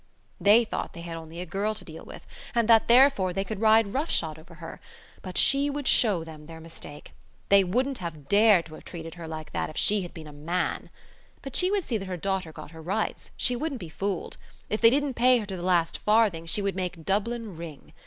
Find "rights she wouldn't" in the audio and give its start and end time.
12.81-13.79